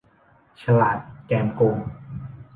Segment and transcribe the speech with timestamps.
[0.61, 1.77] ฉลาดแกมโกง